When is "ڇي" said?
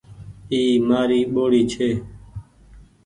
1.71-1.89